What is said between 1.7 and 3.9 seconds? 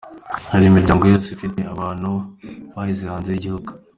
abantu baheze hanze y’igihugu.